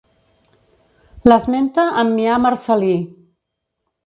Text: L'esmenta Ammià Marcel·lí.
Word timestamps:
L'esmenta 1.31 1.85
Ammià 2.05 2.39
Marcel·lí. 2.47 2.93